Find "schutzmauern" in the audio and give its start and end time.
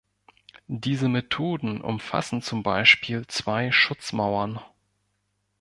3.71-4.59